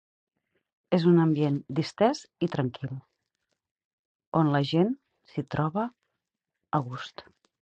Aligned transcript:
És 0.97 1.03
un 1.09 1.19
ambient 1.23 1.59
distès 1.79 2.21
i 2.47 2.49
tranquil 2.55 2.95
on 4.41 4.51
la 4.57 4.63
gent 4.73 4.93
s'hi 5.35 5.45
troba 5.57 5.89
a 6.79 6.83
gust. 6.91 7.27